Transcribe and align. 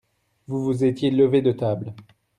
Vous 0.47 0.63
vous 0.63 0.83
étiez 0.83 1.11
levés 1.11 1.43
de 1.43 1.51
table. 1.51 1.93